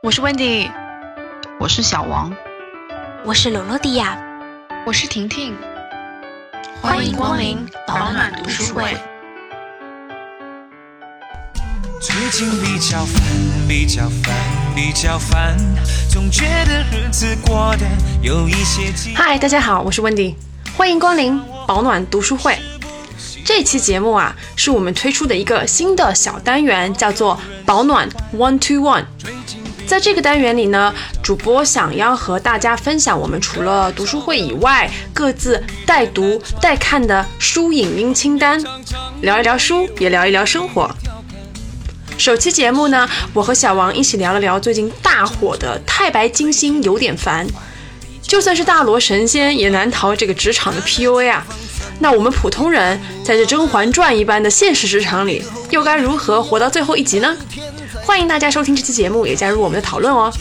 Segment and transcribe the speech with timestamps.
[0.00, 0.70] 我是 Wendy，
[1.58, 2.32] 我是小王，
[3.24, 4.16] 我是罗罗迪亚，
[4.86, 5.56] 我是婷婷，
[6.80, 8.96] 欢迎光临保暖读书会。
[12.00, 13.22] 最近比较烦，
[13.66, 14.34] 比较烦，
[14.72, 15.56] 比较烦，
[16.08, 17.84] 总觉得日子过得
[18.22, 19.12] 有一些急。
[19.16, 20.36] 嗨，大家好，我是 Wendy，
[20.76, 22.56] 欢迎光临保暖读书会。
[23.44, 29.04] 这期节目啊，是我们推出的一个新的小单元，叫做保暖 One to One。
[29.88, 38.62] 在这个单元里呢，主播想要和大家分享我们除了读书会以外，各自带读带看的书影音清单，
[39.22, 40.94] 聊一聊书，也聊一聊生活。
[42.18, 47.46] 首期节目呢，我和小王一起聊了聊最近大火的《太白金星有点烦》，
[48.20, 51.46] 就算是大罗神仙也难逃这个职场的 PUA 啊。
[51.98, 57.34] 那我们普通人在这《甄嬛传》一般的现实职场里，又该如何活到最后一集呢？
[58.08, 60.32] 欢迎大家收听这期节目，也加入我们的讨论哦。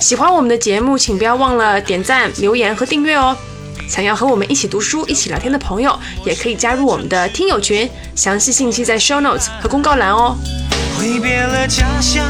[0.00, 3.36] 喜欢我们的节目，请不要忘了点赞、留言和订阅哦。
[3.88, 10.36] 想要和我们一起读书、一起聊天的朋友，也可以加入我们的听友群，详细信息在 show notes 和公告栏哦。
[10.98, 12.28] 挥别了家乡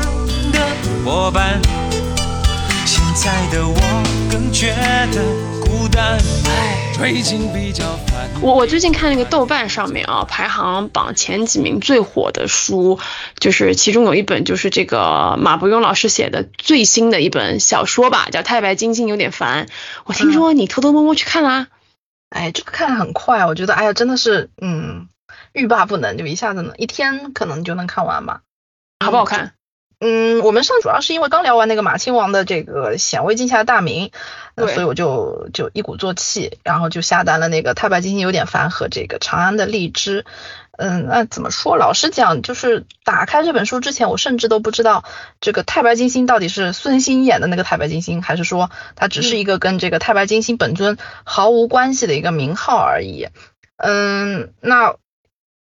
[0.53, 0.61] 的
[1.03, 1.59] 伙伴，
[2.84, 3.75] 现在的我
[4.31, 4.75] 更觉
[5.12, 5.23] 得
[5.65, 6.21] 孤单。
[6.99, 8.27] 最近比较烦。
[8.41, 12.99] 我我最近看那个豆瓣上面啊，排行榜前几名最火的书，
[13.39, 19.67] 就是其中有一本就是这个马伯庸老师写的最新的一本小说吧，叫《太白金星有点烦》。
[20.07, 21.67] 我听说你偷偷摸摸去看啦？
[22.31, 25.09] 哎，这个看的很快，我觉得哎呀，真的是嗯，
[25.53, 28.41] 欲罢不能，就一下子呢，一天可能就能看完吧。
[29.05, 29.53] 好不好看？
[29.99, 34.11] 嗯，我们上主要是因为刚聊完那个马亲王的这个显微镜下的大名，
[34.55, 40.23] 对所以我就就一鼓作气，然后就下单了那个《太白金星有点烦》和这个《长安的荔枝》。
[40.79, 41.79] 嗯，那怎么说？
[41.79, 45.05] 老实讲，就是打开这本书之前，我甚至都不知道
[45.41, 53.29] 这个太白金星到底是孙兴演的那个太白金星，还是说它只是一个跟这个太白金星本尊毫无关系的一个名号而已。
[53.79, 54.97] 嗯，那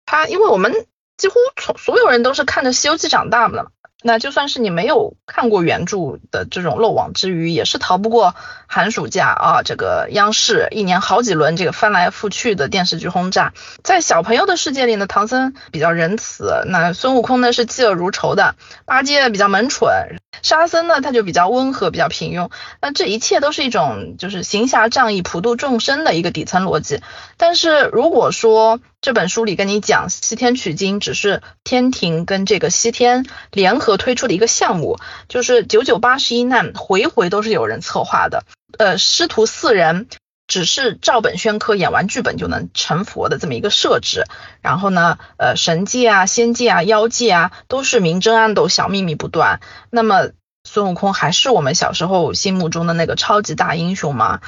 [0.05, 0.73] 他因为我们
[1.17, 3.69] 几乎从所有人都是看着《西游记》长大的嘛，
[4.03, 8.35] 那就算是你没有看过原著的这种漏网之鱼，也是逃不过
[8.67, 13.53] 寒暑假啊，这个央视一年好几轮这个翻来覆去的电视剧轰炸。
[13.83, 22.49] 在小朋友的世界里呢，唐僧比较仁慈，那孙悟空呢是嫉恶如仇的，八戒比较萌蠢，沙僧呢他就比较温和，比较平庸。
[22.81, 27.01] 那这一切都是一种就是行侠仗义、普度众生的一个底层逻辑。
[27.37, 38.43] 但是如果说这本书里跟你讲西天取经只是天庭跟这个西天联合推出的一个项目，就是九九八十一难，回回都是有人策划的。
[38.77, 40.07] 呃，师徒四人
[40.51, 44.25] 只是照本宣科，演完剧本就能成佛的这么一个设置。
[44.61, 49.61] 然后呢，呃，神界啊、仙界啊、妖界啊，都是明争暗斗、小秘密不断。
[49.89, 50.31] 那么
[50.65, 54.41] 孙悟空还是我们小时候心目中的那个超级大英雄吗？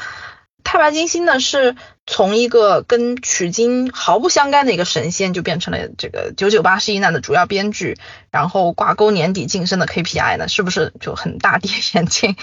[0.65, 7.97] 太白金星呢，是从一个跟取经毫不相干的一个神仙，就变成了这个九九八十一难的主要编剧，
[8.29, 12.35] 然后挂钩年底晋升的 KPI 呢，是不是就很大跌眼镜？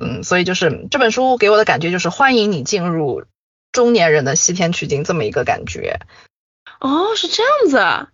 [0.00, 3.24] 嗯，所以就是这本书给我的感觉就是欢迎你进入
[3.72, 6.00] 中年人的西天取经这么一个感觉。
[6.80, 8.08] 哦，是这样子啊，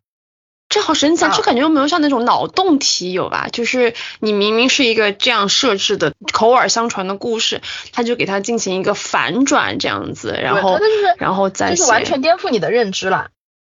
[0.68, 3.48] 这好神奇这感觉有没有像那种脑洞题有吧？
[3.52, 7.60] 就是你明明是一个这样设置的口耳相传的故事，
[7.92, 13.28] 他就给它进行一个反转这样子，然后就是然后再就是完全颠覆你的认知了。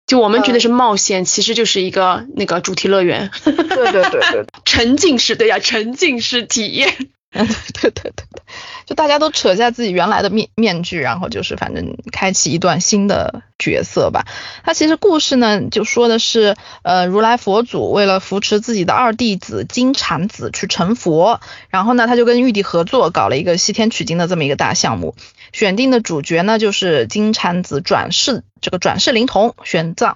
[0.05, 7.09] 就我们觉得是冒险，其实就是一个那个主题乐园，对对对对 沉浸式对呀，沉浸式体验。
[7.73, 8.41] 对对对对，
[8.85, 14.25] 就大家都扯下自己原来的面面具，然后就是反正开启一段新的角色吧。
[14.63, 25.15] 它其实故事呢，就说的是，呃，如来佛祖为了扶持自己的二弟子金蝉子去成佛，然后呢，他就跟玉帝合作搞了一个西天取经的这么一个大项目。
[25.51, 30.15] 选定的主角呢，就是金蝉子转世这个转世灵童玄奘。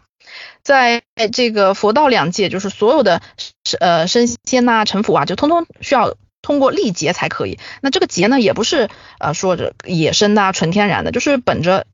[0.62, 3.22] 在这个佛道两界，就是所有的
[3.80, 7.60] 呃升仙呐、成佛啊，就通通需要通过历劫才可以。
[7.82, 8.90] 那这个劫呢，也不是
[9.20, 11.86] 呃说着野生的、啊、纯天然的，就是本着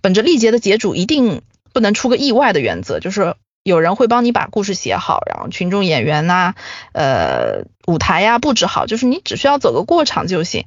[0.00, 1.42] 本着历劫的劫主一定
[1.72, 6.54] 不能出个意外的原则，就是有人会帮你把故事写好，然后群众演员呐、
[6.92, 10.64] 呃舞台呀、布置好，就是你只需要走个过场就行。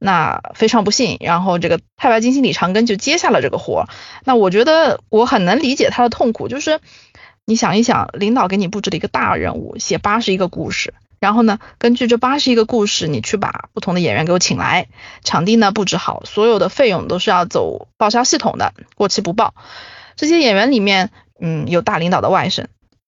[0.00, 3.86] 那非常不幸，然后这个太白金星李长庚就接下了这个活。
[4.24, 6.78] 那我觉得我很能理解他的痛苦，就是
[7.44, 14.88] 你想一想，领导给你布置了一个大任务，写八十一个故事，然后呢，根据这八十一个故事，你去把不同的演员给我请来，
[15.24, 19.54] 场地呢布置好，所有的费用都是要走报销系统的，过期不报。
[20.16, 21.10] 这些演员里面，
[21.40, 22.66] 嗯，有大领导的外甥，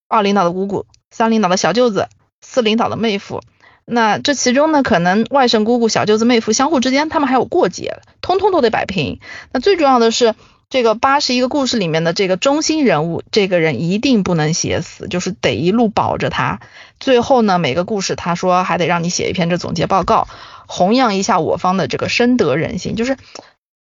[0.08, 2.08] 二领导的姑姑，三领导的小舅子，
[2.40, 3.42] 四领导的妹夫，
[3.84, 9.20] 那这其中呢，可能外甥姑姑、小舅子妹夫相互之间，他们还有过节，通通都得摆平。
[9.52, 10.34] 那最重要的是，
[10.68, 16.60] 这个八十一个故事里面的这个中心人物，这个人一定不能写死，就是得一路保着他。
[17.00, 20.28] 最后呢，每个故事他说还得让你写一篇这总结报告，
[20.68, 23.16] 弘扬一下我方的这个深得人心，就是。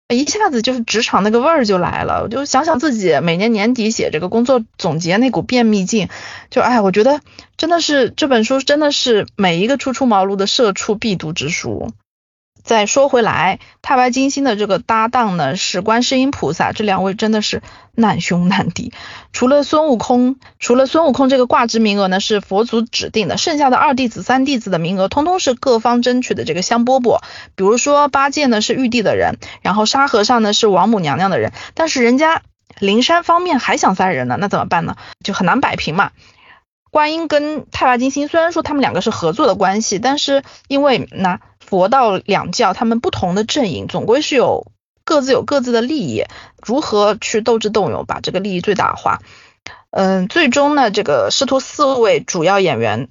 [0.09, 6.09] 一下子就是职场那个味儿就来了，我就想想自己每年年底写这个工作总结那股便秘劲，
[6.51, 7.21] 就哎，我觉得
[7.57, 11.89] 真的是这本书真的是每一个初出茅庐的社畜必读之书。
[12.65, 17.61] 再说回来，太白金星的这个搭档呢是观世音菩萨，这两位真的是
[17.93, 18.91] 难兄难弟。
[19.33, 27.19] 除了孙悟空，除了孙悟空这个挂职名额呢是佛祖指定的，剩下的二弟子、三弟子的名额通通是各方争取的这个香饽饽。
[27.55, 32.41] 比如说八戒呢是玉帝的人，然后沙和尚呢是王母娘娘的人，但是人家
[32.79, 34.95] 灵山方面还想塞人呢，那怎么办呢？
[35.23, 36.09] 就很难摆平嘛。
[36.89, 41.39] 观音跟太白金星虽然说他们两个是合作的关系，但是因为那。
[41.65, 44.71] 佛道两教，他们不同的阵营，总归是有
[45.03, 46.23] 各自有各自的利益，
[46.63, 49.19] 如何去斗智斗勇，把这个利益最大化？
[49.91, 53.07] 嗯，最终呢，这个师徒四位主要演员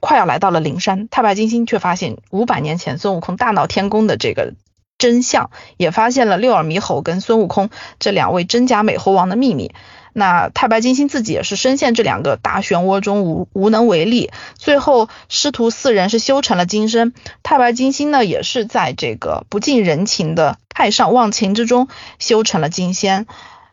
[0.00, 4.54] 快要来到了灵山，太白金星却发现五百年前孙悟空大闹天宫的这个
[4.98, 9.74] 真相，也发现了六耳猕猴跟孙悟空这两位真假美猴王的秘密。
[10.18, 17.14] 那太白金星自己也是深陷这两个大漩涡中无无能为力，最后师徒四人是修成了金身。
[17.44, 21.86] 太白金星呢也是在这个不近人情的太上忘情之中
[22.18, 23.26] 修成了金仙。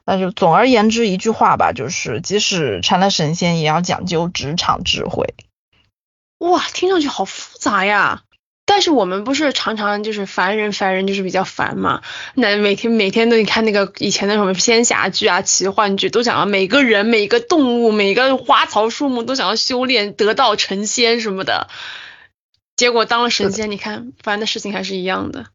[0.05, 5.33] 那就总而言之一句话吧，就是即使成了神仙，也要讲究职场智慧。
[6.37, 8.21] 哇，听上去好复杂呀！
[8.67, 12.01] 但是我们不是常常就是烦人，烦人就是比较烦嘛。
[12.33, 21.69] 那每天每天都你看那个以前的什么仙侠剧啊、奇幻剧，都想要每个人、每个动物、每个花草树木都想要修炼得道成仙什么的。
[22.75, 25.45] 结果当了神仙，你看烦的事情还是一样的。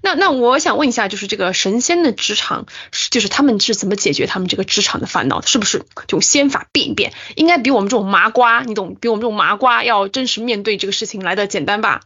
[0.00, 2.66] 那那我想问一下，就是这个神仙的职场，
[3.10, 5.42] 就是他们是怎么解决他们这个职场的烦恼？
[5.42, 7.12] 是不是就仙法变一变？
[7.34, 8.94] 应该比我们这种麻瓜，你懂？
[8.94, 12.00] 比我们这种麻瓜要真实面对这个事情来的简单吧？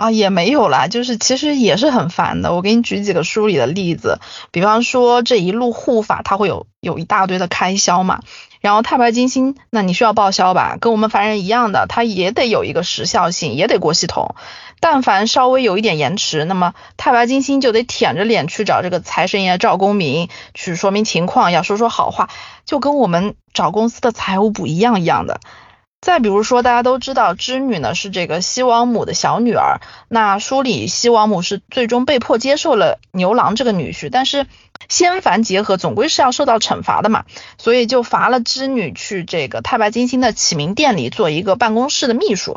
[0.00, 2.54] 啊，也没有啦，就是其实也是很烦的。
[2.54, 4.18] 我给你举几个书里的例子，
[4.50, 8.20] 比方说这一路护法，它会有有一大堆的开销嘛。
[8.62, 10.78] 然后太白金星，那你需要报销吧？
[10.80, 14.34] 跟我们凡人一样的，它也得有一个时效性，也得过系统。
[14.80, 22.30] 但凡稍微有一点延迟，那么太白金星就得舔着脸去找这个财神爷赵公明去说明情况，要说说好话，
[22.64, 25.40] 就跟我们找公司的财务部一样一样的。
[26.00, 29.80] 再比如说，大家都知道织女呢是这个西王母的小女儿。
[30.08, 34.46] 那书里西王母是最终被迫接受了牛郎这个女婿，但是
[34.88, 37.24] 仙凡结合总归是要受到惩罚的嘛，
[37.58, 42.56] 所以就罚了织女去这个太白金星的启明殿里做一个办公室的秘书。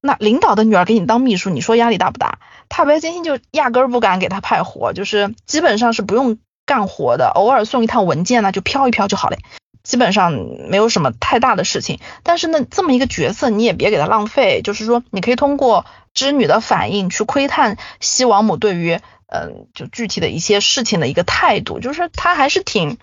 [0.00, 2.40] 那领导的女儿给你当秘书，你说压力大不大？
[2.68, 9.38] 太白金星就压根儿不敢给她派活，就是基本上是不用干活的，偶尔送一趟文件呢，就飘一飘就好嘞。
[9.82, 10.32] 基本上
[10.68, 22.98] 没有什么太大的事情，但是呢，这么一个角色你也别给他浪费，就是说你可以通过织女的反应去窥探西王母对于嗯就具体的一些事情的一个态度，就是他还是挺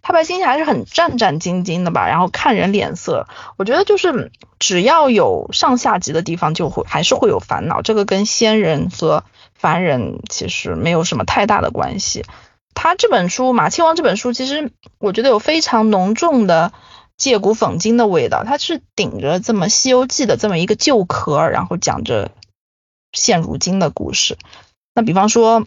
[0.00, 9.22] 太白金星还是很战战兢兢的吧，然后看人脸色，我觉得就是只要有上下级的地方就会还是会有烦恼，这个跟仙人和
[9.54, 12.24] 凡人其实没有什么太大的关系。
[12.74, 16.72] 他这本书《马亲王》这本书，其实我觉得有非常浓重的
[17.16, 18.42] 借古讽今的味道。
[18.44, 22.32] 它是顶着这么《西游记》的这么一个旧壳，然后讲着
[23.12, 24.36] 现如今的故事。
[24.94, 25.60] 那比方说《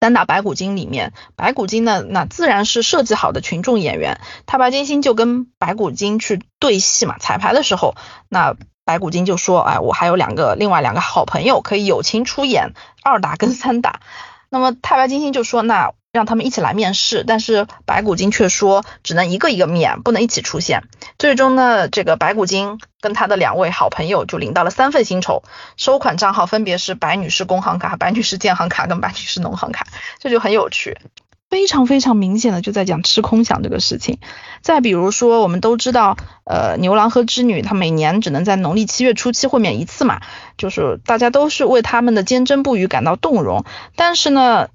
[0.00, 4.20] 单打白骨精》里面，白骨精呢，那自然是设计好的群众演员。
[4.46, 7.94] 太白金星就跟白骨精去对戏嘛，彩排的时候，
[8.28, 12.72] 那白骨精就说：“哎，我还有两个另外两个好朋友可以友情出演
[13.04, 14.00] 二打跟三打。”
[14.50, 20.84] 那么太白金星就说：“那。”让他们一起来面试，但是白骨精却说只能一个一个面，不能一起出现。
[21.18, 25.42] 最终呢，这个白骨精跟他的两位好朋友就领到了三份薪酬，
[25.76, 29.86] 收款账号分别是白女士工行卡、白女士建行卡跟白女士农行卡，
[30.18, 30.96] 这就很有趣，
[31.50, 34.18] 非常非常明显的就在讲吃空饷这个事情。
[34.62, 40.22] 再比如说，我们都知道，呃，牛郎和织女他每年只能在农历七月初七会面一次嘛，
[40.56, 44.68] 就是大家都是为他们的坚贞不渝感到动容，但是呢。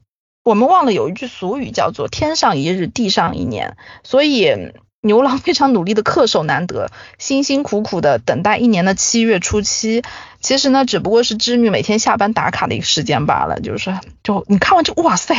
[0.43, 10.03] 我们忘了有一句俗语叫做“天上一日，地上一年”，所以牛郎非常努力的恪守难得，辛辛苦苦的等待一年的七月初七，
[10.41, 13.61] 其实呢，只不过是织女每天下班打卡的一个时间罢了。
[13.61, 15.33] 就是，就你看完就，哇塞，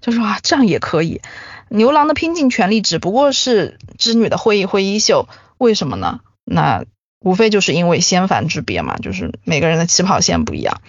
[0.00, 1.20] 就说啊，这样也可以。
[1.68, 6.20] 牛郎的拼尽全力，只不过是织女的挥一挥衣袖，为什么呢？
[6.44, 6.84] 那
[7.20, 10.80] 无非就是因为仙凡之别嘛，就是每个人的起跑线不一样。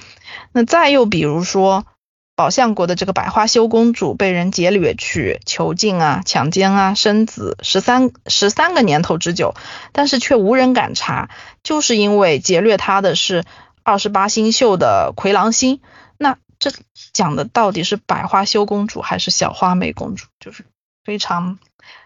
[0.51, 1.85] 那再又比如说，
[2.35, 9.53] 宝象国的这个百花羞公主被人劫掠去囚禁啊、强奸啊、生子十三十三个年头之久，
[9.91, 11.29] 但是却无人敢查，
[11.61, 13.43] 就是因为劫掠她的是
[13.83, 15.79] 二十八星宿的魁狼星。
[16.17, 16.71] 那这
[17.11, 20.25] 讲的到底是百花羞公主还是小花美公主？
[20.39, 20.65] 就是
[21.03, 21.59] 非常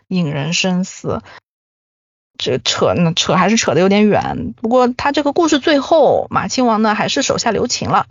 [0.09, 1.21] 引人深思。
[2.37, 4.53] 这扯呢扯还是扯得有点远。
[4.61, 8.05] 不过他这个故事最后，马亲王呢还是手下留情了，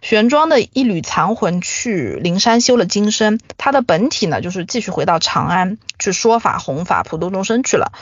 [0.00, 7.92] 玄奘的一缕残魂去灵山修了金身，他的本体呢就是继续回到长安去说法弘法普度众生去了。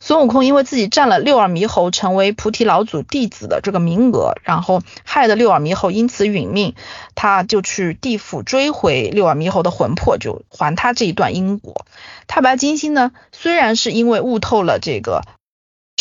[0.00, 6.74] 孙悟空因为自己占了六耳猕猴成为菩提老祖弟子的这个名额，然后害得六耳猕猴因此殒命，
[7.14, 11.86] 他就去地府追回六耳猕猴的魂魄，就还他这一段因果。
[12.26, 15.22] 太白金星呢，虽然是因为悟透了这个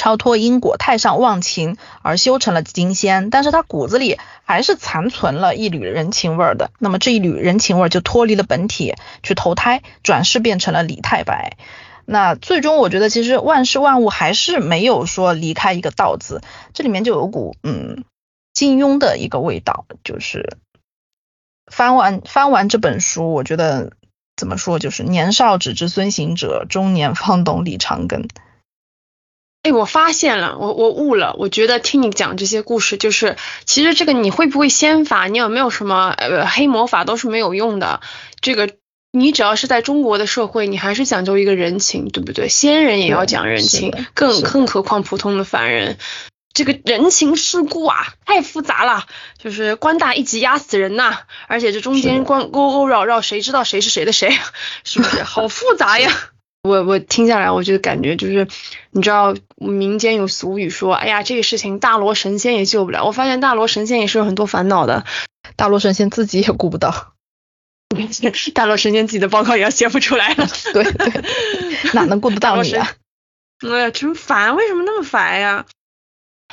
[0.03, 6.71] 超脱因果、太上忘情而修成了金仙，但是他骨子里还是残存了一缕人情味的。
[6.77, 11.55] 那么这一缕人情味就脱离了本体去投胎，转世变成了李太白。
[12.03, 16.41] 那最终我觉得，其实万事万物还是没有说离开一个道字，
[16.73, 18.03] 这里面就有股嗯
[18.53, 20.57] 金庸的一个味道，就是
[21.71, 23.93] 翻完翻完这本书，我觉得
[24.35, 28.27] 怎么说，就是年少只知孙行者，中年方懂李长庚。
[29.63, 38.01] 哎，我发现了，我我悟了，我觉得听你讲这些故事，就是其实这个你会不会仙法，你有没有什么呃黑魔法都是没有用的，
[38.39, 38.69] 这个。
[39.15, 42.49] 你只要是在中国的社会，你还是讲究一个人情，对不对？
[42.49, 45.99] 仙人也要讲人情，更更何况普通的凡人，
[46.51, 49.05] 这个人情世故啊，太复杂了。
[49.37, 54.35] 就是官大一级压死人呐，而且这中间关勾勾绕绕，谁知道谁是谁的谁？
[54.83, 56.11] 是不是好复杂呀？
[56.63, 58.47] 我我听下来，我就感觉就是，
[58.91, 63.03] 你知道民间有俗语说，哎呀，这个事情大罗神仙也救不了。
[63.03, 65.05] 我发现大罗神仙也是有很多烦恼的，
[65.57, 67.13] 大罗神仙自己也顾不到。
[68.55, 71.23] 大罗神仙自己的报告也要写不出来了，对对，
[71.93, 72.89] 哪能顾得到你啊？
[73.59, 74.55] 哎呀，真烦！
[74.55, 75.65] 为什么那么烦呀？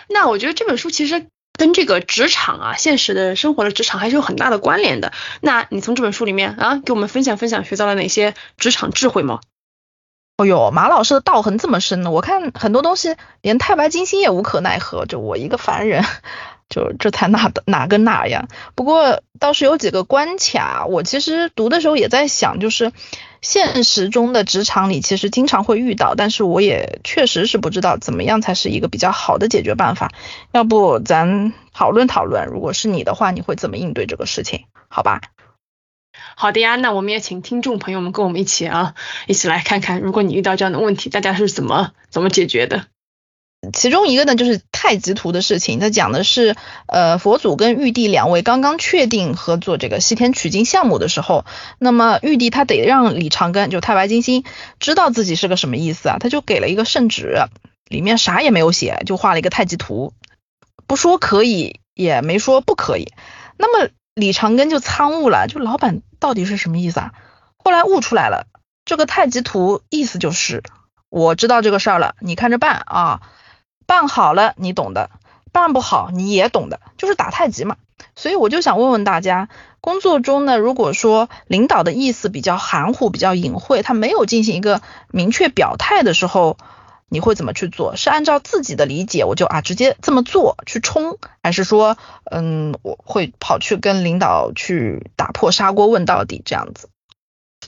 [0.08, 5.12] 那我觉得这本书其实跟这个职场啊，现实的生活的职场还是有很大的关联的。
[5.40, 9.40] 那你从这本书里面啊，给我们分享分享学到了哪些职场智慧吗？
[10.40, 16.02] 哦呦，马老师的道行这么深呢，我看很多东西连太白金星也无可奈何，就我一个凡人。
[16.70, 18.48] 就这才哪哪跟哪呀？
[18.74, 22.92] 不过倒是有几个关卡，我其实读的时候也在想，就是
[23.42, 30.10] 现实中的职场里其实经常会遇到，但是我也确实是不知道怎么样才是一个比较好的解决办法。
[30.52, 34.64] 要不咱讨论讨论，如果是你的话，你会怎么应对这个事情？
[34.88, 35.20] 好吧？
[36.36, 38.94] 好的呀，那我们也请听众朋友们跟我们一起啊，
[39.26, 42.86] 一起来看看，如果你遇到这样的问题，大家是怎么怎么解决的？
[43.74, 45.80] 其中一个呢，就是太极图的事情。
[45.80, 51.44] 他讲的是，呃，佛祖跟玉帝两位刚刚确定合作这个西天取经项目的时候，
[51.78, 54.44] 那么玉帝他得让李长庚，就太白金星，
[54.78, 56.16] 知道自己是个什么意思啊？
[56.18, 57.36] 他就给了一个圣旨，
[57.84, 60.14] 里面啥也没有写，就画了一个太极图，
[60.86, 63.12] 不说可以，也没说不可以。
[63.58, 67.12] 那么李长庚就参悟了，就老板到底是什么意思啊？
[67.56, 68.46] 后来悟出来了，
[68.84, 70.62] 这个太极图意思就是，
[71.08, 73.20] 我知道这个事儿了，你看着办啊。
[73.86, 75.10] 办好了，你懂的；
[75.50, 77.74] 办不好，你也懂的，就是打太极嘛。
[78.14, 79.48] 所以我就想问问大家，
[79.80, 86.56] 工作中呢，如果说领导的意思比较含糊、比较隐晦，他没有进行一个明确表态的时候，
[87.10, 87.96] 你会怎么去做？
[87.96, 91.98] 是按照自己的理解，我就啊直接这么做去冲，还是说，
[92.30, 96.88] 嗯，我会跑去跟领导去打破砂锅问到底这样子？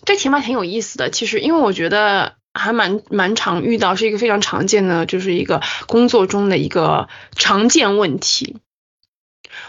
[0.07, 2.37] 这题目挺有意思的，其实因为我觉得。
[2.55, 8.59] 还蛮蛮常遇到，是一个非常常见的，就是一个工作中的一个常见问题。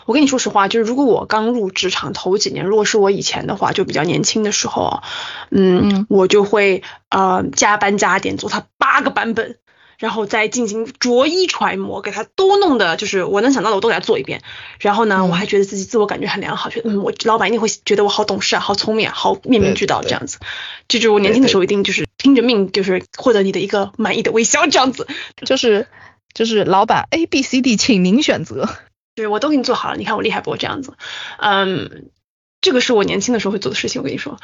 [0.06, 5.01] 我跟你说实话，就是如果我刚入职场头几年，如果是我以前的话，就比较年轻的时候，
[5.50, 9.58] 嗯，我就会呃加班加点做它八个版本。
[9.98, 14.42] 然后再进行逐一揣摩，给他都弄的，就是我能想到的我都给他做一遍。
[14.80, 20.40] 然后呢，我还觉得自己自我感觉很良好，觉得嗯，我老板一定会觉得我好懂事啊，好聪明啊，好面面俱到这样子。
[20.88, 25.08] 这就是我年轻的时候一定就是拼着命，就是获得你的一个满意的微笑这样子。
[25.46, 25.88] 就是
[26.34, 28.68] 就是老板 A B C D，请您选择。
[29.16, 30.58] 对，我都给你做好了，你看我厉害不？
[30.58, 30.94] 这样子，
[31.38, 32.10] 嗯，
[32.62, 34.40] 这个是我年轻的时候会做的事情，我跟你说。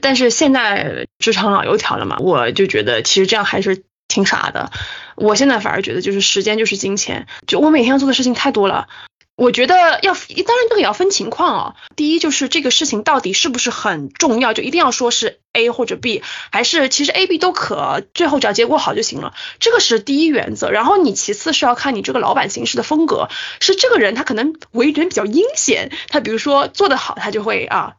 [0.00, 3.82] 但是现在职场老油条了嘛，我就觉得其实这样还是。
[4.14, 4.70] 挺傻的，
[5.16, 8.86] 我现在反而觉得就是时间就是金钱，就我每天要做的事情太多了，
[9.34, 11.74] 我觉得要，当然这个也要分情况哦。
[11.96, 20.70] 第一就是这个事情到底是不是很重要，就一定要说是 A 或者 B，还是其实 A、B 都可，最后只要结果好就行了，这个是第一原则。
[20.70, 23.28] 然后你其次是要看你这个老板行事的风格，
[23.60, 27.94] 是这个人他可能为人比较阴险，他比如说做得好，他就会啊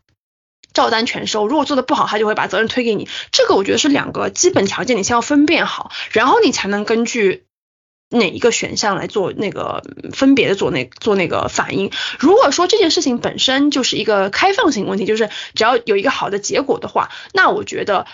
[0.76, 3.08] 照单全收；如果做得不好，他就会把责任推给你。
[3.32, 7.46] 这个我觉得是两个基本条件，你先要分辨好，然后你才能根据。
[8.10, 9.82] 哪一个选项来做那个
[10.14, 11.92] 分别的做那做那个反应？
[12.20, 18.06] 如果说这件事情本身就是一个开放性问题，就是只要有一个好的结果的话，那我觉得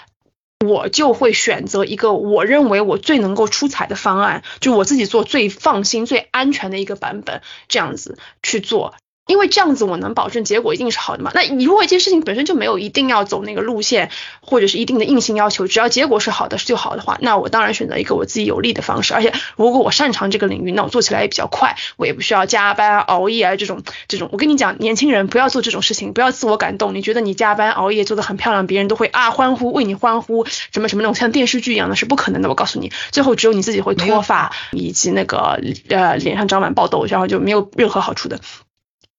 [0.66, 8.96] 我就会选择一个我认为我最能够出彩的方案，就我自己做最放心、最安全的一个版本，这样子去做。
[9.32, 11.32] 因为这样子我能保证结果一定是好的嘛？
[11.34, 14.12] 那你如果一件事情本身就没有一定要走那个路线，
[14.42, 19.14] 或者是一定的硬性要求，只要结果是好的就好的话，那我当然选择一个我自己有利的方式。
[19.14, 24.28] 而且如果我擅长这个领域，那我做起来也比较快，我也不需要加班熬夜啊这种这种。
[24.34, 26.94] 我跟你讲，年轻人不要做这种事情，不要自我感动。
[26.94, 32.50] 你觉得你加班熬夜做的很漂亮，别人都会啊欢呼为你欢呼，什么什么那种像电视剧一样的是不可能的。
[32.50, 38.40] 我告诉你，最后只有你自己会脱发，以及那个呃脸上长满爆痘，然后就没有任何好处的。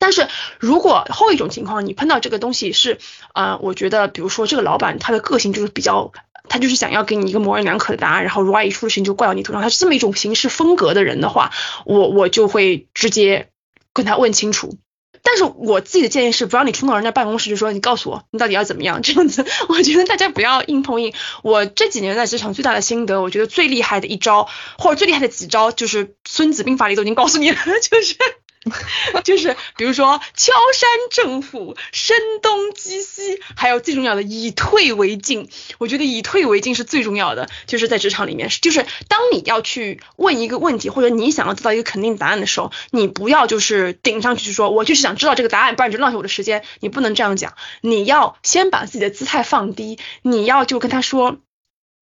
[0.02, 0.26] 但是
[0.58, 2.98] 如果后一种情况，你碰到这个东西是，
[3.34, 6.10] 呃，我觉得，比如说这个老板他的个性就是比较，
[6.48, 11.52] 他就是想要给你一个模棱两可的答案，然后如果一出事情就怪到你头上，他是这么一种行事风格的人的话，
[11.86, 13.50] 我我就会直接
[13.92, 14.76] 跟他问清楚。
[15.22, 19.46] 但是我自己的建议是，不让你冲到人家办公室就说你告诉我你到底要怎么样这样子。
[19.70, 21.14] 我觉得大家不要硬碰硬。
[21.44, 27.56] 我这几年在职场最大的心得，我觉得最厉害的一招或者最厉害的几招，就是《孙子兵法》里都已经告诉你了，
[27.88, 28.16] 就是。
[29.24, 35.48] 就是比如说敲山震虎、声东击西，还有最重要的以退为进。
[35.78, 46.64] 我觉得以退为进是最重要的，就是在职场里面，就是当你要去问一个问题，或者你想要得到一个肯定答案的时候，你不要就是顶上去说我就是想知道这个答案，不然你就浪费我的时间。
[46.80, 51.38] 你不能这样讲，你要先把自己的姿态放低，你要就跟他说。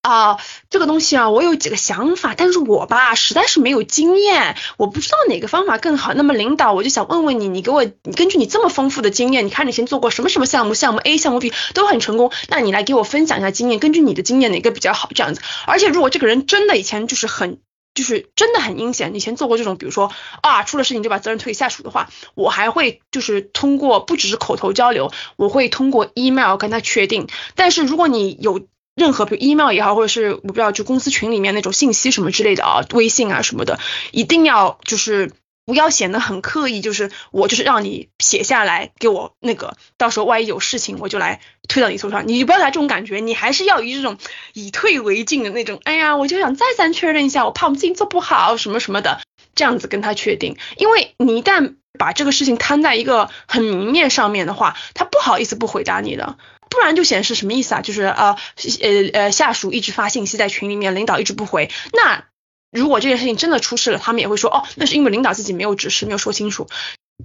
[0.02, 0.38] 啊，
[0.70, 6.14] 这个东西啊，我有几个想法，但是我吧实在是没有经验，我不知道哪个方法更好。
[6.14, 7.84] 那么领导，我就想问问你，你给我，
[8.16, 15.10] 根据你这么丰富的经验，你看你以前做过什么什么项目，项目 A、项目 B 都很成功，那你来给我分享一下经验，根据你的经验哪个比较好？
[15.14, 15.42] 这样子。
[15.66, 17.58] 而且如果这个人真的以前就是很，
[17.92, 20.10] 就是真的很阴险，以前做过这种，比如说
[20.40, 27.28] 啊出了事情就把责任推给下属的话，我还会就是通过不只是口头交流，我会通过 email 跟他确定。
[27.54, 33.78] 但是如果你有任何比如 email 也好，或者是我不知道就公司群里面那种信息什么之类的啊，微信啊什么的，
[34.10, 35.32] 一定要就是
[35.64, 44.18] 不要显得很刻意，就是我就是让你写下来给我那个，到时候万一有事情我就来推到你头上，你不要来这种感觉，你还是要以这种
[44.52, 49.20] 以退为进的那种，哎呀，我就想再三确认一下，我怕我们自己做不好什么什么的，
[49.54, 56.36] 这样子跟他确定，因为你一旦把这个事情摊在一个很明面上面的话，他不好意思不回答你的。
[56.70, 57.80] 不然就显示什么意思啊？
[57.82, 61.68] 就是呃呃呃，下属一直发信息在群里面，领导一直不回。
[61.92, 62.24] 那
[62.70, 66.68] 如果这件事情真的出事了，他们也会说哦，那是因为领导自己没有指示，没有说清楚。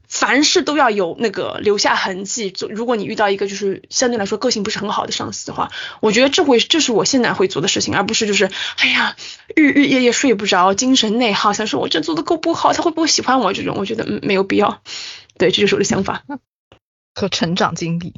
[0.09, 2.51] 凡事都要有那个留下痕迹。
[2.51, 9.15] 就如果你遇到一个就是相对来说个性不是很好的上司的话，我觉得这会这是我现在会做的事情，而不是就是哎呀
[9.55, 13.53] 日日夜夜睡不着，精神内耗，想说我这做的够不好，他会不会喜欢我？
[13.53, 14.81] 这种我觉得嗯没有必要。
[15.37, 16.23] 对，这就是我的想法
[17.13, 18.13] 和成长经历。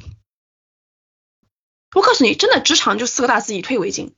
[1.94, 4.12] 我告诉你，真的职场就四个大字：以退为进。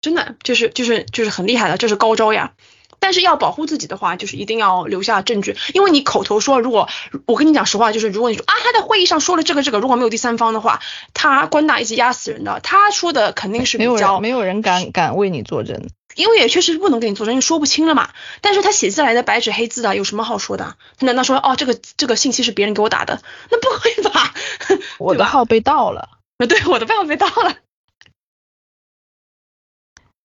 [0.00, 2.52] 真的就是就是就是很厉害的，这是高招呀。
[3.00, 5.56] 但是要保护自己的话，就是一定要留下证据。
[5.72, 6.88] 因为你口头说，如果
[7.26, 10.80] 我跟你讲实话，就是如果你说啊他在会议上说了这个这个，如果没有第三方的话，
[11.14, 12.58] 他官大一级压死人的。
[12.60, 18.10] 他说的肯定是比较没有人敢敢为你作证， 因为也确实不能给你作证，因为说不清了嘛。
[18.40, 20.76] 但是他写下来的白纸黑字的，有什么好说的？
[20.98, 23.20] 他难道说哦这个这个信息是别人给我打的？
[23.50, 24.34] 那不会吧？
[24.98, 26.17] 我的号被盗了。
[26.38, 27.56] 啊， 对，我的票被盗了。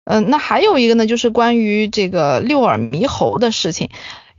[0.05, 3.89] 嗯， 那还有一个呢，就是关于这个六耳猕猴的事情。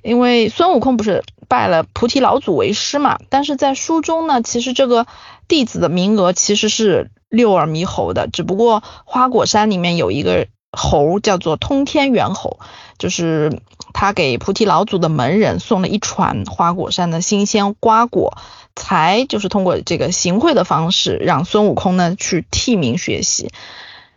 [0.03, 5.07] 因为孙悟空不是拜了菩提老祖为师嘛，但是在书中呢，其实这个
[5.47, 12.59] 弟子的名额其实是六耳猕猴的，只不过花果山里面有一个猴叫做通天猿猴，
[12.99, 13.61] 就是
[13.93, 18.37] 他给菩提老祖的门人送了一串花果山的新鲜瓜果。
[18.77, 23.51] 才就是通过这个行贿的方式，让孙悟空呢去替名学习。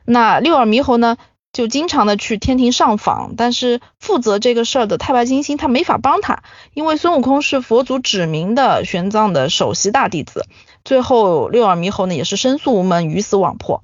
[0.06, 1.18] 那六耳猕猴呢，
[1.52, 10.46] 就经常的去天庭上访，但是负责这个事儿的太白金星他没法帮他，因为孙悟空是佛祖指明的玄奘的首席大弟子。
[10.86, 13.84] 最后六耳猕猴呢也是申诉无门，鱼死网破。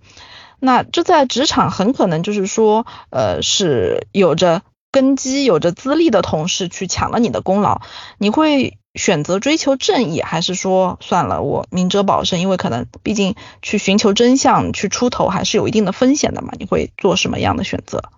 [0.59, 7.81] 那这在职场很可能就是说，呃，是有着根基、有着资历的同事去抢了你的功劳，
[8.17, 8.75] 你会。
[8.95, 12.41] 选择追求正义，还是说算了，我明哲保身？
[12.41, 16.53] 因为可能毕竟去寻求真相、去出头还是有一定的风险的嘛。
[16.57, 18.09] 你会做什么样的选择？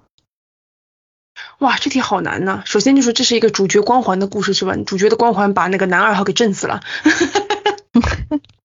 [1.60, 2.64] 哇，这题好难呐！
[2.66, 4.78] 首先就是这是一个主角光环的故事是吧？
[4.88, 6.80] 主角的光环把那个男二号给震死了。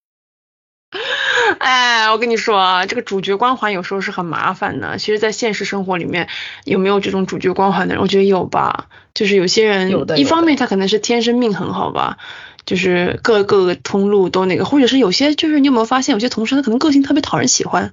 [1.59, 4.97] 哎，我跟你说啊，这个主角光环有时候是很麻烦的。
[4.97, 6.27] 其实，在现实生活里面，
[6.63, 8.01] 有没有这种主角光环的人？
[8.01, 8.87] 我觉得有吧。
[9.13, 12.17] 就是有些人，一方面他可能是天生命很好吧，
[12.65, 17.91] 就是各个通路都那个，或者是有些就是你有没有发现，有些同事他可能个性特别讨人喜欢。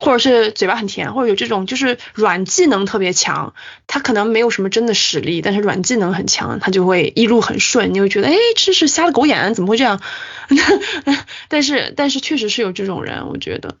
[0.00, 3.54] 或者是嘴巴很甜，或者有这种就是软技能特别强，
[3.86, 10.00] 他可能没有什么真的实力，但是软技能很强，他就会一路很顺，你会觉得哎，这是瞎了狗眼，怎么会这样？
[11.48, 13.76] 但是但是确实是有这种人，我觉得。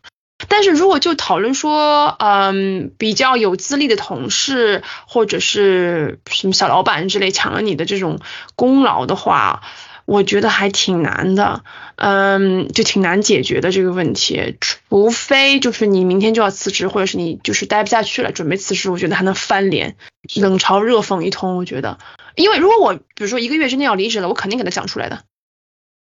[0.48, 8.20] 但是如果就讨论说，嗯，比较有资历的同事或者是什么小老板之类抢了你的这种
[8.54, 9.62] 功劳的话。
[10.08, 11.62] 我觉得还挺难的，
[11.96, 19.96] 嗯，就挺难解决的这个问题，除非就是你明天就要辞职，或者是你就是待不下去了，准备辞职，我觉得还能翻脸，
[20.34, 21.58] 冷嘲热讽一通。
[21.58, 21.98] 我觉得，
[22.36, 25.24] 因为如果我比如说一个月之内要离职了，我肯定给他讲出来的。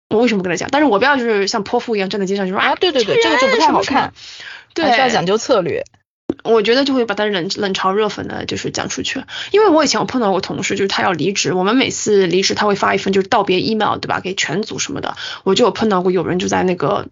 [0.10, 0.70] 我为什么跟他讲？
[0.72, 4.14] 但是我不要就是像泼妇一样站在街上就说啊，对对对，这个就不太好看，
[4.74, 5.84] 对，要讲究策略。
[6.44, 9.24] 我觉得就会把他冷冷嘲热讽的，就是讲出去。
[9.52, 14.20] 因为我以前我碰到过同事，就是他要离职，我们每次离职他会发一份就是道别 email，对吧？
[14.20, 15.16] 给全组什么的。
[15.44, 17.08] 我就有碰到过有人就在那个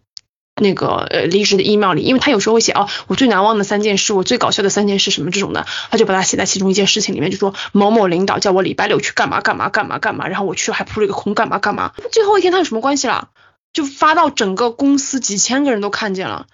[0.62, 11.94] 那个呃离职的 email 里，因为他有时候会写哦，我最难忘的三件事，我最搞笑的三件事什么这种的，他就把它写在其中一件事情里面，就说某某领导叫我礼拜六去干嘛干嘛干嘛干嘛，然后我去还扑了一个空干嘛干嘛。
[12.12, 13.30] 最后一天他有什么关系了？
[13.74, 16.48] 就发到整个公司几千个人都看见了，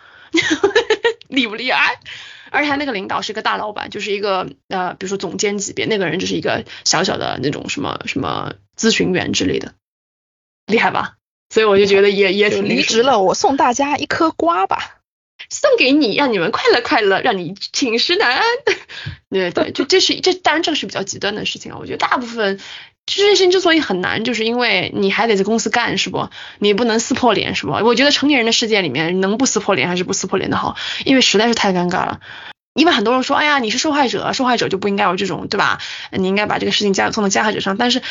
[1.29, 1.99] 厉不厉害？
[2.51, 9.73] 而且他那个领导是一个大老板，就是一个呃，比如说总监级别，那个人就是一个小小的那种什么什么咨询员之类的，
[10.67, 11.15] 厉害吧？
[11.49, 15.01] 所以我就觉得也也挺离职了，我送大家一颗瓜吧，
[15.49, 18.43] 送给你，让你们快乐快乐，让你寝食难安。
[19.31, 22.59] 对对，就这是这当然这个是比较极端的事情啊，我觉得大部分。
[23.05, 26.29] 这件事情之所以很难，就是因为你还得在公司干，是不？
[26.59, 27.71] 你不能撕破脸，是不？
[27.71, 32.19] 我觉得成年人的世界里面，能不撕破脸还是不撕破脸的好，因为实在是太尴尬了。
[32.73, 35.79] 因为很多人说，哎呀，你是受害者，受害者就不应该有这种，对吧？
[36.11, 38.01] 你应该把这个事情加送到加害者上，但是。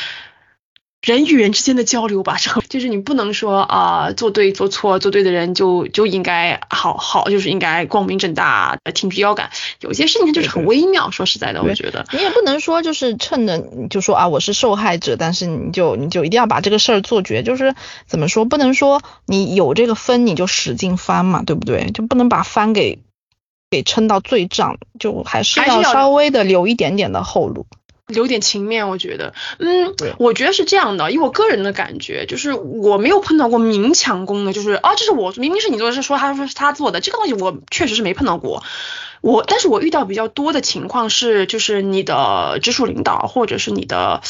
[1.03, 9.51] 人与人之间的交流吧， 是，就是你不能说啊，做对做错，做对的人就就应该好好，就是应该光明正大，挺直腰杆。
[9.81, 17.75] 有些事情就是很微妙，说实在的，我觉得你也不能说就是趁着你就说啊，我是受害者，但是你就你就一定要把这个事儿做绝，就是
[18.07, 21.91] 怎么说，不能说你有这个分你就使劲翻嘛，对不对？
[21.93, 22.99] 就不能把翻给
[23.71, 27.67] 给撑到最胀，就还是要稍微的留一点点的后路。
[28.11, 38.63] 留点情面，我觉得，嗯，我觉得是这样的，以我个人的感觉，就是我没有碰到过明抢功的，就是啊，这是我明明是你做的，是说他说是他做的，这个东西我确实是没碰到过，
[39.21, 44.23] 我，但是我遇到比较多的情况是，就是你的直属领导或者是你的，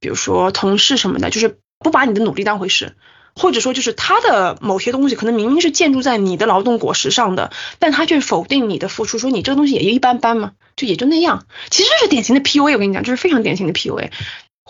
[0.00, 2.94] 比如说同事什么的，就是不把你的努力当回事。
[3.38, 11.46] 或者说，就是他的某些东西可能明明是建筑在你的劳动果实上的，但他却否定你的付出，说你这个东西也一般般嘛，就也就那样。
[11.70, 14.10] 其实这是典型的 PUA，我跟你讲，这是非常典型的 PUA。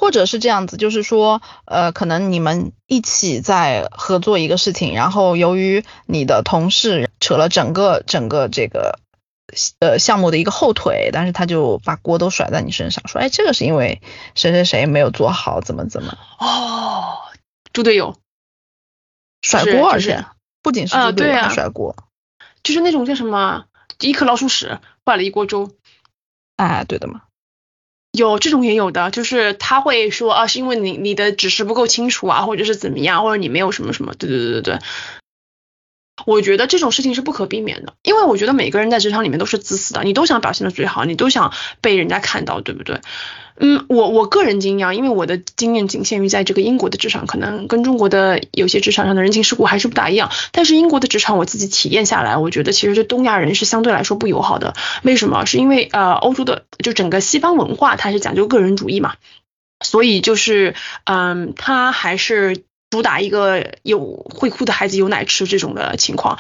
[0.00, 9.00] 或者是这样子，就是说，呃，可能你们一起在合作一个事情，然后由于你的同事扯了整个整个这个
[9.81, 14.00] 呃项目的一个后腿，但是他就把锅都甩在你身上，说，哎，这个是因为
[14.37, 16.16] 谁谁谁没有做好，怎么怎么。
[16.38, 17.18] 哦，
[17.72, 18.14] 猪队友。
[19.42, 20.24] 甩锅，而且
[20.62, 21.96] 不仅是猪队友甩锅，
[22.62, 23.66] 就是那种叫什么
[24.01, 25.70] 一颗老鼠屎坏了一锅粥，
[26.57, 27.22] 哎，对的嘛，
[28.12, 34.79] 有这种也有的，就是他会说啊，是因为你你的指示不够清楚啊，或者是怎么样，或者你没有什么什么，对对对对对。
[36.28, 43.00] 我觉得这种事情是不可避免的，因为我觉得每个人在职场里面都是自私的，你都想表现的最好，你都想被人家看到，对不对？
[43.60, 50.30] 嗯，我我个人经验，因为我的经验仅限于在这个英国的职场，可能跟中国的有些职场上的人情世故还是不大一样。
[50.52, 54.74] 但是英国的职场我自己体验下来，我觉得其实对东亚人是相对来说不友好的。
[55.02, 55.46] 为什么？
[55.46, 59.14] 是因为呃，欧洲的就整个西方文化它是讲究个人主义嘛，
[59.82, 66.38] 所以就是嗯，他还是主打一个有会哭的孩子有奶吃这种的情况。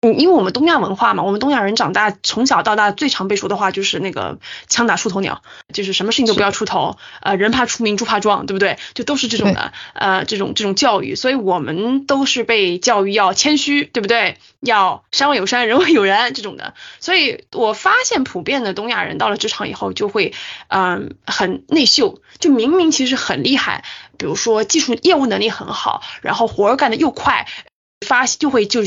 [0.00, 5.42] 嗯，因为我们东亚文化嘛，我们东亚人长大从小到大最常被说的话就是那个枪打出头鸟，
[5.74, 8.78] 就是什么事情都不要出头，呃，人怕出名猪怕壮，对不对？
[8.94, 14.38] 就都是这种的，呃，这种这种教育，所以我们都是被教育要谦虚，对不对？
[14.60, 16.74] 要山外有山，人外有人这种的。
[17.00, 20.32] 所以我发现普遍的东亚人到了职场以后就会，
[20.68, 23.82] 嗯，很内秀，就明明其实很厉害，
[24.16, 27.48] 比如说技术业务能力很好，然后活儿干的又快，
[28.06, 28.84] 发就会就。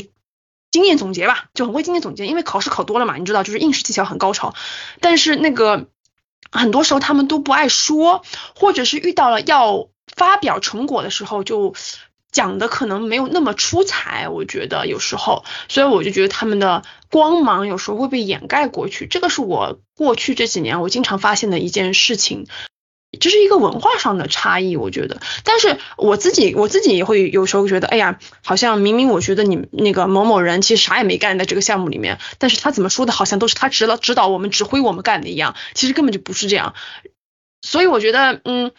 [0.72, 4.56] 经验总结吧，就很会经验总结，因为考试考多了嘛，你知道，就是应试技巧很高超。
[5.02, 5.88] 但是那个
[6.52, 8.24] 很多时候他们都不爱说，
[8.56, 11.76] 或者是遇到了要发表成果的时候，就
[12.32, 14.30] 讲的可能没有那么出彩。
[14.30, 19.08] 我觉得有时候，所以我就觉得他们的光芒有时候会被掩盖过去。
[19.08, 22.48] 这个是我过去这几年我经常发现的一件事情。
[23.20, 25.20] 这是一个文化上的差异，我觉得。
[25.44, 36.74] 但是我自己，我自己也会有时候觉得，哎呀，好像明明我觉得你那个某某人其实啥也没干在这个项目里面，但是他怎么说的，好像都是他指导指导我们、指挥我们干的一样，其实根本就不是这样。
[37.62, 38.72] 所以我觉得，嗯，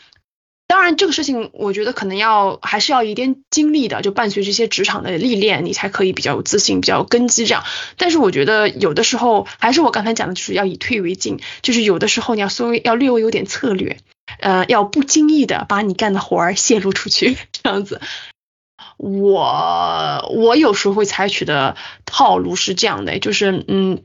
[0.67, 7.65] 当然这个事情，我觉得可能要还是要一点经历的，就伴随这些职场的历练，你才可以比较有自信、比较有根基这样。
[7.99, 13.99] 但是我觉得有的时候，还是我刚才讲的，就是要以退为进，就是有的时候你要稍微要略微有点策略。
[14.43, 18.01] 呃，要不经意的把你干的活儿泄露出去， 这样子。
[18.99, 24.03] 我我有时候会采取的套路是这样的，就是嗯。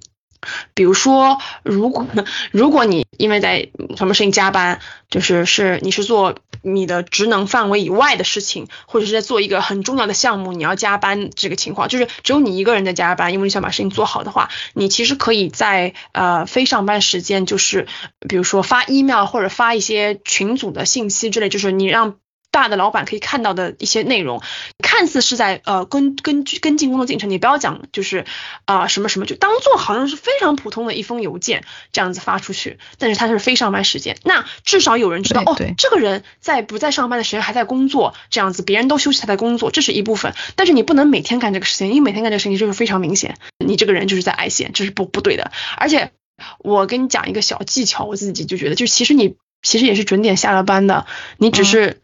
[0.76, 2.06] 比如说，如果
[2.52, 17.88] 如果你因为在什么事情加班，就是是你是做你的职能范围以外的事情，或者是在做一个很重要的项目，你要加班这个情况，就是只有你一个人在加班，因为你想把事情做好的话，你其实可以在呃非上班时间，就是
[18.28, 22.16] 比如说发 email 或者发一些群组的信息之类，就是你让。
[22.58, 24.41] 大的老板可以看到的一些内容，
[24.82, 28.26] 看似是在呃跟跟跟进工作进程，你不要讲就是
[28.65, 45.52] 啊什么什么，就当做好像是非常普通的一封邮件这样子发出去，但是他是非上班时间，那至少有人知道哦，这个人在不在上班的时间还在工作，这样子别人都休息他在工作，这是一部分，但是你不能每天干这个事情，因为每天干这个事情就是非常明显，你这个人就是在挨闲，这是不不对的。
[45.78, 46.12] 而且
[46.58, 51.06] 我跟你讲一个小技巧，我自己就觉得，就其实你其实也是准点下了班的，
[51.38, 52.02] 你只是。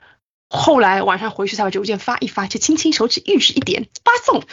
[0.56, 4.44] 后来晚上回去才把邮件发一发，就轻轻手指一指一点发送，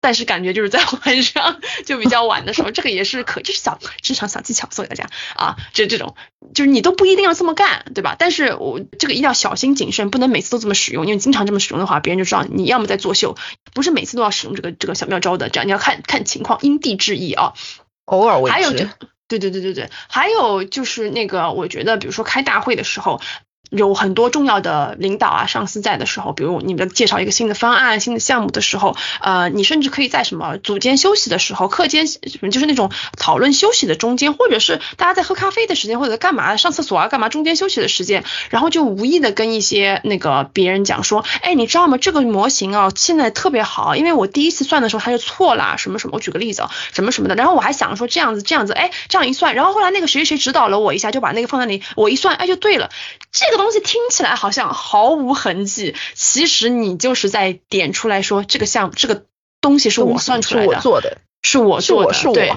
[0.00, 6.16] 但是感觉就是在晚上就比较晚的时候，这个也是可，就是小职场小技巧送给大家啊，就这种，
[6.54, 8.16] 就是你都不一定要这么干，对吧？
[8.18, 13.36] 但是我这个一定要小心谨慎，不能每次都这么使用，因为经常这么使用的话，别人就知道你要么在作秀，
[13.74, 17.54] 不是每次都要使用这个这个小妙招的，这样你要看看情况，因地制宜啊，
[18.06, 18.54] 偶尔为之。
[18.54, 18.86] 还有就，
[19.28, 23.20] 对对对对对，还有就是那个，我觉得比如说开大会的时候。
[23.70, 41.98] 有很多重要的领导啊、上司在的时候，比如你们介绍一个新的方案、新的项目的时候，呃，你甚至可以在什么组间休息的时候、课间就是那种讨论休息的中间，或者是大家在喝咖啡的时间，或者干嘛上厕所啊、干嘛中间休息的时间，然后就无意的跟一些那个别人讲说，哎，你知道吗？
[41.98, 52.88] 这个模型啊，现在特别好，因为我第一次算的时候它就错了，什么什么，我举个例子啊，什么什么的，然后我还想说这样子这样子，哎，这样一算，然后后来那个谁谁指导了我一下，就把那个放在那里，我一算，哎，就对了，
[53.30, 53.57] 这个。
[53.62, 59.26] 东西听起来好像毫无痕迹，其实你就是在点出来说这个项目这个
[59.60, 62.52] 东西是我算出来的，是我做的，是我做的，是我，对，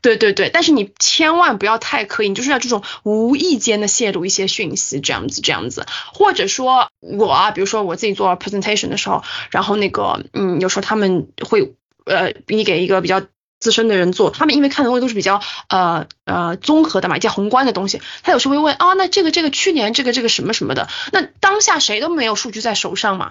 [0.00, 0.50] 对对对。
[0.50, 13.22] 但是你千万不要太刻意，你就是要这种无意间的泄露一些讯息，这样子这样子，或者说我啊，比如说我自己做 presentation 的时候，然后那个嗯，有时候他们会呃，给你给一个比较。
[13.62, 23.30] 资深的人做，他们因为看的东西都是比较呃呃综合的嘛，一些宏观的东西，他有时候会问啊，那这个这个去年这个这个什么什么的，那当下谁都没有数据在手上嘛，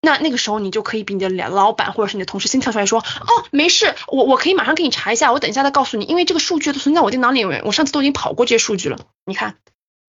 [0.00, 9.58] 那那个时候你就可以比你的老板或者是你的同事先跳出来说，哦，没事，我我可以马上给你查一下，我等一下再告诉你，因为这个数据都存在我电脑里面，我上次都已经跑过这些数据了，你看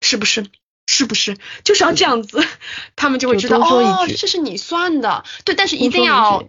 [0.02, 0.48] 是不是？
[0.88, 1.38] 是不是？
[1.64, 2.44] 就是要这样子，
[2.98, 6.44] 他们就会知道哦，这是你算的，对，但是一定要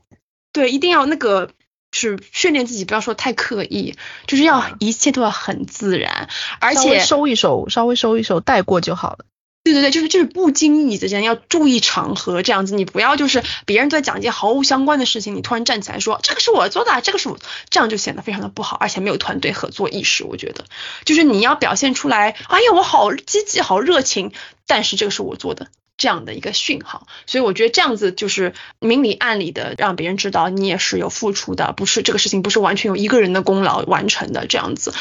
[0.54, 1.50] 对，一定要那个。
[1.94, 3.94] 是训练自己，不要说太刻意，
[4.26, 6.28] 就是要一切都要很自然，
[6.60, 9.24] 而且收一收，稍微收一收，带过就好了。
[9.62, 17.38] 对对对，就是就是不经意之间要注意场合，这样子你不要就是别人在讲一件毫无相关的事情，你突然站起来说这个是我做的，这个是我，
[17.70, 20.22] 这样就显得非常的不好，而且没有团队合作意识。
[20.22, 20.66] 我觉得，
[21.06, 24.32] 就是你要表现出来，哎呀，我好积极，好热情，
[24.66, 25.68] 但是这个是我做的。
[25.96, 34.92] 这样的一个讯号，所以我觉得这样子就是明里暗里的让别人知道你也是有付出的，不是这个事情不是完全由一个人的功劳完成的这样子。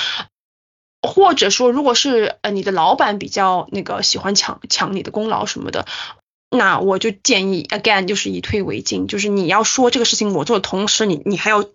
[1.06, 5.86] 或者说，如果是呃你的老板比较那个喜欢抢抢你的功劳什么的，
[6.49, 11.65] 那我就建议 again 就是以退为进，就是你要说这个事情我做的同时，你你还要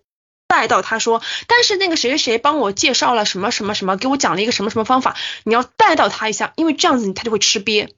[0.47, 7.91] 带到他说，但是那个谁谁谁帮我介绍了什么什么什么，给我讲了一个什么什么方法，你要带到他一下，因为这样子他就会吃瘪，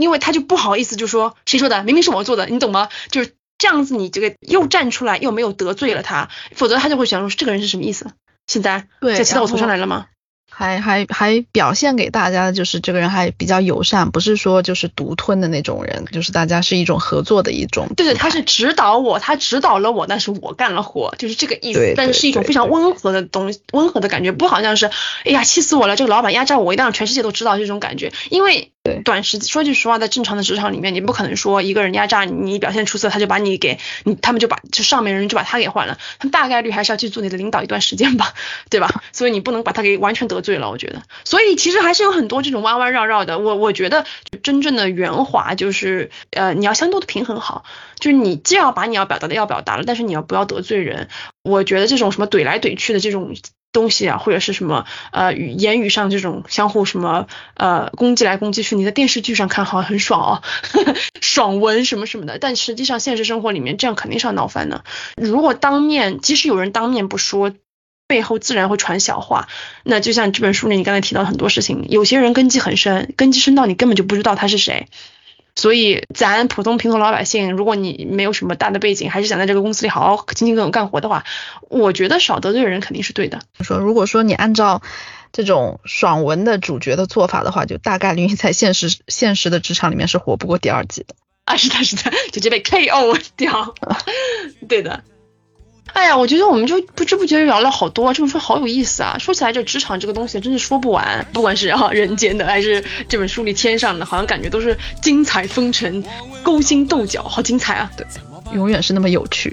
[0.00, 2.88] 因为他就不好意思就说谁说的，明明是我做的，你懂吗？
[3.10, 8.06] 就是这样子，你这个又站出来又没有得罪了他，否则他就会想说这个人是什么意思？
[8.46, 10.06] 现在对再骑到我头上来了吗？
[10.52, 17.88] 还还还表现给大家的就是这个人还比较友善，不是说就是独吞的那种人，就是大家是一种合作的一种。
[17.96, 21.78] 对对，他是指导我，他指导了我，但是我干了活，就是这个意思。
[21.78, 24.86] 对但是是一种非常温和的东西，温和的感觉，不好像是，
[25.24, 28.12] 哎呀，气死我了，这个老板压榨我，一定让全世界都知道这种感觉。
[28.28, 38.32] 因为对短时说句实话，在正常的职场里面，你不可能说一个人压榨你，表现出色，他就把你给你，他们就把就上面人就把他给换了，他们大概率还是要去做你的领导一段时间吧，
[38.70, 39.02] 对吧？
[39.12, 41.02] 所以你不能把他给完全得罪了，我觉得。
[41.24, 43.38] 所以其实还是有很多这种弯弯绕绕的。
[43.38, 47.64] 我我觉得就真正的圆滑就是，呃，你要相对的平衡好，
[47.98, 51.08] 就是你既要把你要表达的要表达了，但是你要不要得罪人。
[51.42, 53.34] 我觉得这种什么怼来怼去的这种。
[53.72, 60.42] 东西啊，或者是什么呃语言语上这种相互什么呃攻击来攻击去，你在电视剧上看好像很爽哦，
[61.20, 64.84] 爽文什么什么的，但实际上现实生活里面这样肯定是要闹翻的。
[65.16, 67.52] 如果当面，即使有人当面不说，
[68.08, 69.46] 背后自然会传小话。
[69.84, 74.88] 那就像这本书里你刚才提到很多事情，有些人根基很深，根基深到你根本就不知道他是谁。
[75.60, 81.24] 所以，咱普通平头老百姓，如果你没有什么大的背景，还是想在这个公司里好好勤勤恳恳干活的话，
[81.68, 83.40] 我觉得少得罪人肯定是对的。
[83.60, 84.80] 说，如果说你按照
[85.32, 91.14] 这种爽文的主角的做法的话，就大概率你在现实现实的职场里面是活不过第二季的。
[91.44, 93.74] 啊，是的，是的，直接被 KO 掉。
[94.66, 95.04] 对的。
[95.92, 99.16] 哎呀，我觉得我们就不知不觉聊了好多，这本书好有意思啊！
[99.18, 106.02] 说起来，这职场这个东西真是说不完，不管是啊人间的，还是这本书里天上的，好像感觉都是精彩纷呈、
[106.42, 107.90] 勾心斗角，好精彩啊！
[107.96, 108.06] 对，
[108.54, 109.52] 永远是那么有趣。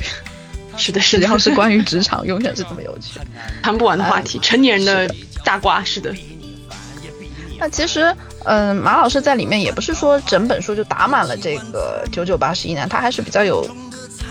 [0.77, 3.19] 是的，是的，只要是关于职场，永远是这么有趣，
[3.63, 5.13] 谈不完的话题，成年人的
[5.43, 6.13] 大瓜，是的。
[7.59, 13.67] 那其实，嗯，马老师在里面也不是说整本书就打满了这个九九八十一难，他还是比较有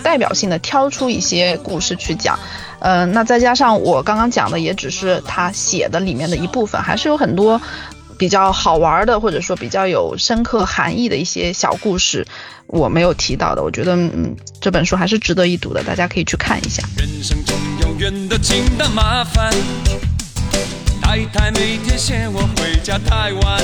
[0.03, 2.37] 代表性的，挑出一些故事去讲。
[2.79, 7.59] 嗯，那再加上我刚刚讲的，也只是他写的里面的一部分，还是有很多
[8.17, 12.25] 比较好玩的，或者说比较有深刻含义的一些小故事，
[12.67, 13.63] 我没有提到的。
[13.63, 16.83] 我觉得，嗯，这本书还是值得一读的，大家可以去看一下。
[16.97, 19.51] 人生中有远的近的麻烦，
[21.01, 23.63] 太太每天嫌我回家太晚。